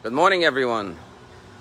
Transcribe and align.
Good 0.00 0.12
morning, 0.12 0.44
everyone. 0.44 0.96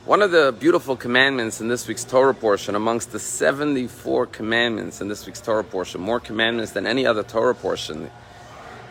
One 0.06 0.22
of 0.22 0.30
the 0.30 0.56
beautiful 0.60 0.96
commandments 0.96 1.60
in 1.60 1.70
this 1.70 1.88
week's 1.88 2.04
Torah 2.04 2.36
portion, 2.36 2.76
amongst 2.76 3.12
the 3.12 3.18
74 3.18 4.28
commandments 4.28 5.02
in 5.02 5.08
this 5.08 5.26
week's 5.26 5.42
Torah 5.42 5.64
portion, 5.64 6.02
more 6.02 6.20
commandments 6.20 6.72
than 6.72 6.86
any 6.86 7.04
other 7.08 7.24
Torah 7.24 7.56
portion, 7.56 8.12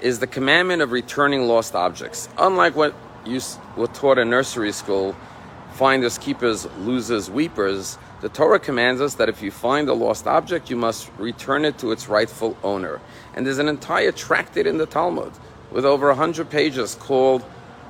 is 0.01 0.19
the 0.19 0.27
commandment 0.27 0.83
of 0.83 0.91
returning 0.91 1.47
lost 1.47 1.77
objects. 1.77 2.29
Unlike 2.39 2.75
what 2.75 2.95
you 3.25 3.41
were 3.77 3.87
taught 3.87 4.19
in 4.19 4.31
nursery 4.31 4.73
school, 4.73 5.15
finders, 5.75 6.19
keepers, 6.19 6.67
losers, 6.81 7.31
weepers, 7.31 7.99
the 8.23 8.29
Torah 8.29 8.59
commands 8.59 9.01
us 9.01 9.15
that 9.15 9.29
if 9.29 9.43
you 9.43 9.53
find 9.53 9.89
a 9.89 9.95
lost 9.95 10.27
object, 10.27 10.71
you 10.71 10.77
must 10.77 11.09
return 11.19 11.65
it 11.65 11.79
to 11.79 11.93
its 11.93 12.09
rightful 12.09 12.57
owner. 12.65 13.01
And 13.37 13.47
there's 13.47 13.59
an 13.59 13.69
entire 13.69 14.11
tractate 14.11 14.67
in 14.67 14.79
the 14.79 14.87
Talmud 14.87 15.33
with 15.71 15.85
over 15.85 16.09
100 16.09 16.51
pages 16.51 16.97
called 16.97 17.45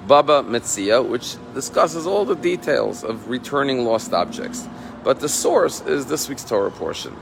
Baba 0.06 0.42
Metzia, 0.42 1.06
which 1.06 1.36
discusses 1.54 2.06
all 2.06 2.24
the 2.24 2.36
details 2.36 3.02
of 3.02 3.28
returning 3.28 3.84
lost 3.84 4.12
objects. 4.12 4.68
But 5.02 5.20
the 5.20 5.28
source 5.28 5.80
is 5.82 6.06
this 6.06 6.28
week's 6.28 6.44
Torah 6.44 6.70
portion, 6.70 7.12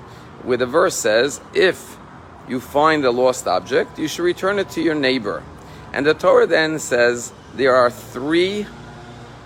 where 0.42 0.56
the 0.56 0.66
verse 0.66 0.94
says, 0.94 1.40
If 1.54 1.98
you 2.48 2.60
find 2.60 3.04
a 3.04 3.10
lost 3.10 3.46
object, 3.46 3.98
you 3.98 4.08
should 4.08 4.24
return 4.24 4.58
it 4.58 4.70
to 4.70 4.82
your 4.82 4.94
neighbor. 4.94 5.42
And 5.92 6.04
the 6.04 6.14
Torah 6.14 6.46
then 6.46 6.78
says 6.78 7.32
there 7.54 7.74
are 7.74 7.90
three, 7.90 8.66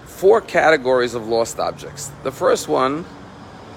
four 0.05 0.41
categories 0.41 1.15
of 1.15 1.29
lost 1.29 1.59
objects. 1.59 2.11
The 2.23 2.33
first 2.33 2.69
one, 2.69 3.05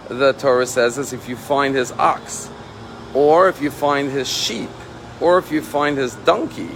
the 0.07 0.33
Torah 0.33 0.65
says, 0.65 0.97
is 0.97 1.13
if 1.13 1.27
you 1.27 1.35
find 1.35 1.75
his 1.75 1.91
ox, 1.91 2.49
or 3.13 3.49
if 3.49 3.61
you 3.61 3.71
find 3.71 4.09
his 4.09 4.27
sheep, 4.27 4.69
or 5.19 5.37
if 5.37 5.51
you 5.51 5.61
find 5.61 5.97
his 5.97 6.15
donkey, 6.15 6.69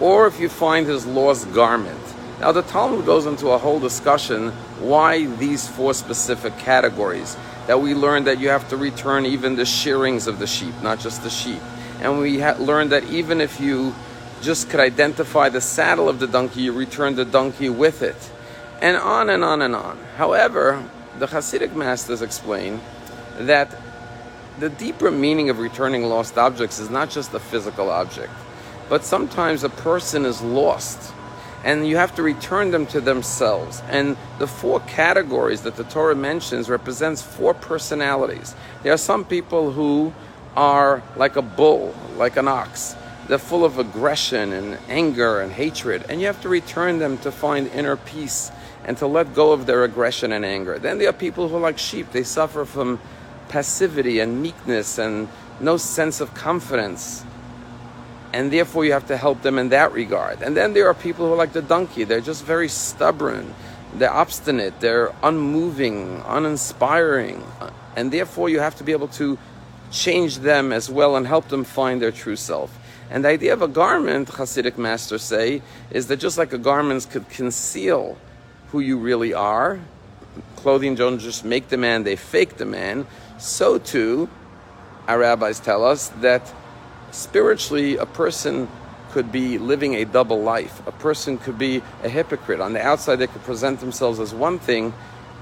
or 0.00 0.26
if 0.26 0.40
you 0.40 0.48
find 0.48 0.86
his 0.86 1.06
lost 1.06 1.52
garment. 1.52 2.11
Now, 2.42 2.50
the 2.50 2.62
Talmud 2.62 3.06
goes 3.06 3.26
into 3.26 3.50
a 3.50 3.58
whole 3.58 3.78
discussion 3.78 4.50
why 4.80 5.26
these 5.36 5.68
four 5.68 5.94
specific 5.94 6.58
categories. 6.58 7.36
That 7.68 7.80
we 7.80 7.94
learned 7.94 8.26
that 8.26 8.40
you 8.40 8.48
have 8.48 8.68
to 8.70 8.76
return 8.76 9.26
even 9.26 9.54
the 9.54 9.64
shearings 9.64 10.26
of 10.26 10.40
the 10.40 10.48
sheep, 10.48 10.74
not 10.82 10.98
just 10.98 11.22
the 11.22 11.30
sheep. 11.30 11.60
And 12.00 12.18
we 12.18 12.40
ha- 12.40 12.56
learned 12.58 12.90
that 12.90 13.04
even 13.04 13.40
if 13.40 13.60
you 13.60 13.94
just 14.40 14.70
could 14.70 14.80
identify 14.80 15.50
the 15.50 15.60
saddle 15.60 16.08
of 16.08 16.18
the 16.18 16.26
donkey, 16.26 16.62
you 16.62 16.72
return 16.72 17.14
the 17.14 17.24
donkey 17.24 17.68
with 17.68 18.02
it. 18.02 18.32
And 18.80 18.96
on 18.96 19.30
and 19.30 19.44
on 19.44 19.62
and 19.62 19.76
on. 19.76 19.96
However, 20.16 20.82
the 21.20 21.26
Hasidic 21.26 21.76
masters 21.76 22.22
explain 22.22 22.80
that 23.38 23.72
the 24.58 24.68
deeper 24.68 25.12
meaning 25.12 25.48
of 25.48 25.60
returning 25.60 26.02
lost 26.06 26.36
objects 26.36 26.80
is 26.80 26.90
not 26.90 27.08
just 27.08 27.32
a 27.34 27.38
physical 27.38 27.88
object, 27.88 28.32
but 28.88 29.04
sometimes 29.04 29.62
a 29.62 29.68
person 29.68 30.26
is 30.26 30.42
lost 30.42 31.12
and 31.64 31.86
you 31.86 31.96
have 31.96 32.14
to 32.16 32.22
return 32.22 32.70
them 32.70 32.86
to 32.86 33.00
themselves. 33.00 33.82
And 33.88 34.16
the 34.38 34.46
four 34.46 34.80
categories 34.80 35.62
that 35.62 35.76
the 35.76 35.84
Torah 35.84 36.14
mentions 36.14 36.68
represents 36.68 37.22
four 37.22 37.54
personalities. 37.54 38.54
There 38.82 38.92
are 38.92 38.98
some 38.98 39.24
people 39.24 39.72
who 39.72 40.12
are 40.56 41.02
like 41.16 41.36
a 41.36 41.42
bull, 41.42 41.94
like 42.16 42.36
an 42.36 42.48
ox. 42.48 42.96
They're 43.28 43.38
full 43.38 43.64
of 43.64 43.78
aggression 43.78 44.52
and 44.52 44.78
anger 44.88 45.40
and 45.40 45.52
hatred, 45.52 46.04
and 46.08 46.20
you 46.20 46.26
have 46.26 46.42
to 46.42 46.48
return 46.48 46.98
them 46.98 47.18
to 47.18 47.30
find 47.30 47.68
inner 47.68 47.96
peace 47.96 48.50
and 48.84 48.98
to 48.98 49.06
let 49.06 49.32
go 49.32 49.52
of 49.52 49.66
their 49.66 49.84
aggression 49.84 50.32
and 50.32 50.44
anger. 50.44 50.78
Then 50.78 50.98
there 50.98 51.08
are 51.08 51.12
people 51.12 51.48
who 51.48 51.56
are 51.56 51.60
like 51.60 51.78
sheep. 51.78 52.10
They 52.10 52.24
suffer 52.24 52.64
from 52.64 53.00
passivity 53.48 54.18
and 54.18 54.42
meekness 54.42 54.98
and 54.98 55.28
no 55.60 55.76
sense 55.76 56.20
of 56.20 56.34
confidence 56.34 57.24
and 58.32 58.52
therefore 58.52 58.84
you 58.84 58.92
have 58.92 59.06
to 59.08 59.16
help 59.16 59.42
them 59.42 59.58
in 59.58 59.68
that 59.68 59.92
regard. 59.92 60.42
And 60.42 60.56
then 60.56 60.72
there 60.72 60.88
are 60.88 60.94
people 60.94 61.26
who 61.26 61.32
are 61.34 61.36
like 61.36 61.52
the 61.52 61.62
donkey, 61.62 62.04
they're 62.04 62.20
just 62.20 62.44
very 62.44 62.68
stubborn, 62.68 63.54
they're 63.94 64.12
obstinate, 64.12 64.80
they're 64.80 65.12
unmoving, 65.22 66.22
uninspiring, 66.26 67.44
and 67.94 68.10
therefore 68.10 68.48
you 68.48 68.60
have 68.60 68.76
to 68.76 68.84
be 68.84 68.92
able 68.92 69.08
to 69.08 69.38
change 69.90 70.38
them 70.38 70.72
as 70.72 70.88
well 70.88 71.16
and 71.16 71.26
help 71.26 71.48
them 71.48 71.64
find 71.64 72.00
their 72.00 72.12
true 72.12 72.36
self. 72.36 72.78
And 73.10 73.24
the 73.24 73.28
idea 73.28 73.52
of 73.52 73.60
a 73.60 73.68
garment, 73.68 74.28
Hasidic 74.28 74.78
masters 74.78 75.22
say, 75.22 75.60
is 75.90 76.06
that 76.06 76.16
just 76.16 76.38
like 76.38 76.54
a 76.54 76.58
garment 76.58 77.06
could 77.10 77.28
conceal 77.28 78.16
who 78.70 78.80
you 78.80 78.96
really 78.96 79.34
are, 79.34 79.80
clothing 80.56 80.94
don't 80.94 81.18
just 81.18 81.44
make 81.44 81.68
the 81.68 81.76
man, 81.76 82.04
they 82.04 82.16
fake 82.16 82.56
the 82.56 82.64
man, 82.64 83.06
so 83.36 83.76
too, 83.76 84.30
our 85.06 85.18
rabbis 85.18 85.60
tell 85.60 85.84
us 85.84 86.08
that 86.20 86.50
spiritually, 87.12 87.96
a 87.96 88.06
person 88.06 88.68
could 89.12 89.30
be 89.30 89.58
living 89.58 89.94
a 89.94 90.04
double 90.04 90.42
life. 90.42 90.84
A 90.86 90.92
person 90.92 91.38
could 91.38 91.58
be 91.58 91.82
a 92.02 92.08
hypocrite. 92.08 92.60
On 92.60 92.72
the 92.72 92.82
outside, 92.82 93.16
they 93.16 93.26
could 93.26 93.44
present 93.44 93.78
themselves 93.80 94.18
as 94.18 94.34
one 94.34 94.58
thing, 94.58 94.92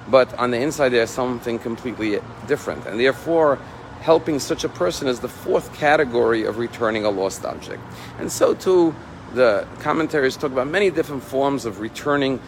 but 0.08 0.34
on 0.34 0.50
the 0.50 0.58
inside, 0.58 0.90
they're 0.90 1.06
something 1.06 1.58
completely 1.58 2.20
different. 2.48 2.84
And 2.86 2.98
therefore, 2.98 3.58
helping 4.00 4.40
such 4.40 4.64
a 4.64 4.68
person 4.68 5.06
is 5.06 5.20
the 5.20 5.28
fourth 5.28 5.72
category 5.74 6.44
of 6.44 6.58
returning 6.58 7.04
a 7.04 7.10
lost 7.10 7.44
object. 7.44 7.82
And 8.18 8.30
so, 8.30 8.54
too, 8.54 8.94
the 9.34 9.66
commentaries 9.78 10.36
talk 10.36 10.50
about 10.50 10.66
many 10.66 10.90
different 10.90 11.22
forms 11.22 11.64
of 11.64 11.78
returning 11.78 12.40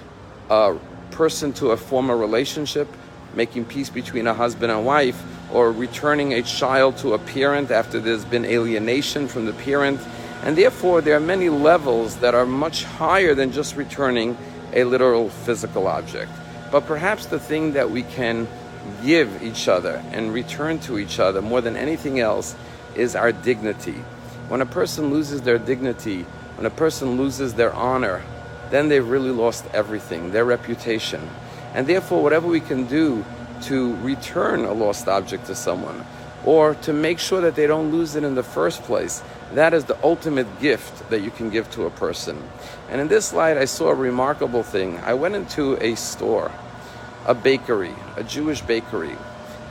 a 0.51 0.77
person 1.13 1.53
to 1.53 1.71
a 1.71 1.77
former 1.77 2.17
relationship, 2.17 2.89
making 3.35 3.67
peace 3.67 3.91
between 3.91 4.27
a 4.27 4.35
husband 4.35 4.73
and 4.73 4.85
wife 4.85 5.23
or 5.53 5.71
returning 5.71 6.33
a 6.33 6.43
child 6.43 6.97
to 6.99 7.15
a 7.15 7.19
parent 7.19 7.71
after 7.71 8.01
there's 8.01 8.25
been 8.25 8.45
alienation 8.45 9.29
from 9.29 9.45
the 9.45 9.53
parent. 9.53 10.01
And 10.43 10.57
therefore, 10.57 11.01
there 11.01 11.17
are 11.17 11.21
many 11.21 11.49
levels 11.49 12.17
that 12.17 12.35
are 12.35 12.47
much 12.47 12.85
higher 12.85 13.35
than 13.35 13.53
just 13.53 13.77
returning 13.77 14.37
a 14.73 14.85
literal 14.85 15.29
physical 15.29 15.87
object. 15.87 16.33
But 16.71 16.87
perhaps 16.87 17.27
the 17.27 17.39
thing 17.39 17.75
that 17.75 17.91
we 17.91 18.03
can 18.03 18.49
give 19.05 19.43
each 19.43 19.69
other 19.69 20.03
and 20.11 20.33
return 20.33 20.79
to 20.81 20.99
each 20.99 21.21
other 21.21 21.43
more 21.43 21.61
than 21.61 21.77
anything 21.77 22.19
else 22.19 22.57
is 22.95 23.15
our 23.15 23.33
dignity. 23.33 24.03
When 24.49 24.61
a 24.61 24.67
person 24.67 25.11
loses 25.11 25.43
their 25.43 25.59
dignity, 25.59 26.23
when 26.57 26.67
a 26.67 26.71
person 26.71 27.17
loses 27.17 27.55
their 27.55 27.73
honor, 27.73 28.23
then 28.71 28.89
they've 28.89 29.07
really 29.07 29.31
lost 29.31 29.65
everything, 29.75 30.33
their 30.33 30.45
reputation. 30.45 31.29
And 31.75 31.87
therefore, 31.87 32.23
whatever 32.23 32.49
we 32.49 32.61
can 32.61 32.87
do 32.87 33.25
to 33.63 33.97
return 33.97 34.65
a 34.65 34.73
lost 34.73 35.09
object 35.09 35.47
to 35.47 35.55
someone 35.55 36.05
or 36.45 36.75
to 36.75 36.93
make 36.93 37.19
sure 37.19 37.41
that 37.41 37.55
they 37.55 37.67
don't 37.67 37.93
lose 37.93 38.17
it 38.17 38.25
in 38.25 38.35
the 38.35 38.43
first 38.43 38.83
place. 38.83 39.23
That 39.55 39.75
is 39.75 39.85
the 39.85 40.03
ultimate 40.03 40.61
gift 40.61 41.09
that 41.11 41.21
you 41.21 41.31
can 41.31 41.51
give 41.51 41.71
to 41.73 41.87
a 41.87 41.91
person. 41.91 42.43
And 42.91 43.01
in 43.01 43.09
this 43.09 43.33
light, 43.33 43.57
I 43.57 43.67
saw 43.67 43.91
a 43.91 43.95
remarkable 43.95 44.63
thing. 44.63 44.99
I 44.99 45.15
went 45.15 45.35
into 45.35 45.77
a 45.83 45.95
store, 45.95 46.51
a 47.27 47.35
bakery, 47.35 47.95
a 48.17 48.25
Jewish 48.25 48.61
bakery, 48.61 49.17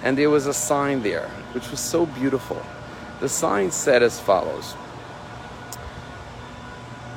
and 0.03 0.17
there 0.17 0.29
was 0.29 0.47
a 0.47 0.53
sign 0.53 1.03
there, 1.03 1.27
which 1.53 1.69
was 1.69 1.79
so 1.79 2.05
beautiful. 2.05 2.61
The 3.19 3.29
sign 3.29 3.71
said 3.71 4.01
as 4.01 4.19
follows 4.19 4.75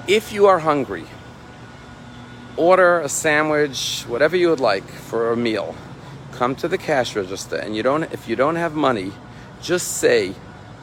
If 0.08 0.32
you 0.32 0.46
are 0.46 0.58
hungry, 0.58 1.04
order 2.56 3.00
a 3.00 3.08
sandwich, 3.08 4.04
whatever 4.08 4.36
you 4.36 4.48
would 4.48 4.60
like 4.60 4.84
for 4.84 5.32
a 5.32 5.36
meal 5.36 5.74
come 6.34 6.54
to 6.56 6.68
the 6.68 6.78
cash 6.78 7.14
register 7.14 7.56
and 7.56 7.76
you 7.76 7.82
don't 7.82 8.02
if 8.12 8.28
you 8.28 8.36
don't 8.36 8.56
have 8.56 8.74
money 8.74 9.12
just 9.62 9.98
say 9.98 10.34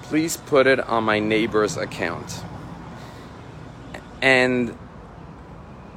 please 0.03 0.37
put 0.37 0.67
it 0.67 0.79
on 0.79 1.05
my 1.05 1.19
neighbor's 1.19 1.77
account. 1.77 2.43
And 4.21 4.77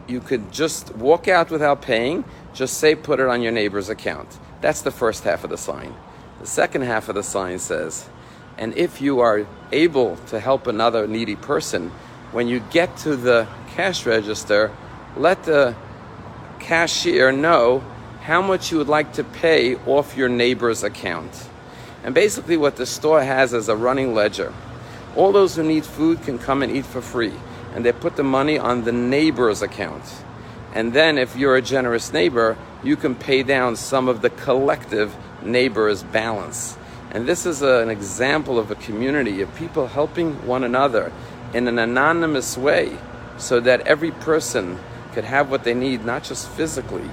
you 0.06 0.20
could 0.20 0.52
just 0.52 0.94
walk 0.94 1.26
out 1.26 1.50
without 1.50 1.82
paying 1.82 2.24
just 2.52 2.78
say 2.78 2.94
put 2.94 3.18
it 3.18 3.26
on 3.26 3.42
your 3.42 3.50
neighbor's 3.50 3.88
account. 3.88 4.38
That's 4.60 4.82
the 4.82 4.92
first 4.92 5.24
half 5.24 5.42
of 5.42 5.50
the 5.50 5.58
sign. 5.58 5.92
The 6.40 6.46
second 6.46 6.82
half 6.82 7.08
of 7.08 7.14
the 7.14 7.22
sign 7.22 7.58
says 7.58 8.08
and 8.58 8.76
if 8.76 9.00
you 9.00 9.20
are 9.20 9.46
able 9.72 10.16
to 10.28 10.38
help 10.38 10.66
another 10.66 11.06
needy 11.06 11.36
person 11.36 11.90
when 12.32 12.46
you 12.46 12.60
get 12.70 12.96
to 12.98 13.16
the 13.16 13.48
cash 13.70 14.06
register 14.06 14.70
let 15.16 15.42
the 15.44 15.74
cashier 16.60 17.32
know 17.32 17.82
how 18.24 18.40
much 18.40 18.72
you 18.72 18.78
would 18.78 18.88
like 18.88 19.12
to 19.12 19.22
pay 19.22 19.76
off 19.84 20.16
your 20.16 20.30
neighbor's 20.30 20.82
account. 20.82 21.46
And 22.02 22.14
basically, 22.14 22.56
what 22.56 22.76
the 22.76 22.86
store 22.86 23.22
has 23.22 23.52
is 23.52 23.68
a 23.68 23.76
running 23.76 24.14
ledger. 24.14 24.54
All 25.14 25.30
those 25.30 25.56
who 25.56 25.62
need 25.62 25.84
food 25.84 26.22
can 26.22 26.38
come 26.38 26.62
and 26.62 26.74
eat 26.74 26.86
for 26.86 27.02
free, 27.02 27.34
and 27.74 27.84
they 27.84 27.92
put 27.92 28.16
the 28.16 28.24
money 28.24 28.58
on 28.58 28.84
the 28.84 28.92
neighbor's 28.92 29.60
account. 29.60 30.02
And 30.72 30.94
then, 30.94 31.18
if 31.18 31.36
you're 31.36 31.56
a 31.56 31.60
generous 31.60 32.14
neighbor, 32.14 32.56
you 32.82 32.96
can 32.96 33.14
pay 33.14 33.42
down 33.42 33.76
some 33.76 34.08
of 34.08 34.22
the 34.22 34.30
collective 34.30 35.14
neighbor's 35.42 36.02
balance. 36.02 36.78
And 37.10 37.26
this 37.26 37.44
is 37.44 37.60
a, 37.60 37.80
an 37.80 37.90
example 37.90 38.58
of 38.58 38.70
a 38.70 38.74
community 38.74 39.42
of 39.42 39.54
people 39.54 39.86
helping 39.86 40.46
one 40.46 40.64
another 40.64 41.12
in 41.52 41.68
an 41.68 41.78
anonymous 41.78 42.56
way 42.56 42.96
so 43.36 43.60
that 43.60 43.82
every 43.82 44.12
person 44.12 44.78
could 45.12 45.24
have 45.24 45.50
what 45.50 45.62
they 45.64 45.74
need, 45.74 46.06
not 46.06 46.24
just 46.24 46.48
physically, 46.48 47.10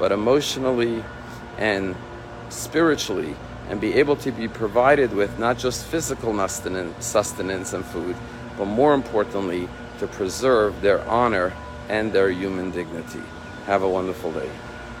but 0.00 0.10
emotionally 0.10 1.04
and 1.58 1.94
spiritually, 2.48 3.36
and 3.68 3.80
be 3.80 3.92
able 3.94 4.16
to 4.16 4.32
be 4.32 4.48
provided 4.48 5.12
with 5.12 5.38
not 5.38 5.58
just 5.58 5.84
physical 5.84 6.32
sustenance 6.98 7.72
and 7.72 7.84
food, 7.84 8.16
but 8.58 8.64
more 8.64 8.94
importantly, 8.94 9.68
to 9.98 10.06
preserve 10.08 10.80
their 10.80 11.06
honor 11.06 11.52
and 11.88 12.12
their 12.12 12.30
human 12.30 12.70
dignity. 12.70 13.22
Have 13.66 13.82
a 13.82 13.88
wonderful 13.88 14.32
day. 14.32 14.50